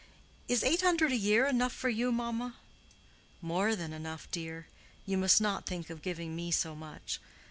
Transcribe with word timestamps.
Is 0.47 0.63
eight 0.63 0.81
hundred 0.81 1.11
a 1.11 1.15
year 1.15 1.45
enough 1.45 1.71
for 1.73 1.87
you, 1.87 2.11
mamma?" 2.11 2.55
"More 3.39 3.75
than 3.75 3.93
enough, 3.93 4.27
dear. 4.31 4.65
You 5.05 5.15
must 5.15 5.39
not 5.39 5.67
think 5.67 5.91
of 5.91 6.01
giving 6.01 6.35
me 6.35 6.49
so 6.49 6.75
much." 6.75 7.19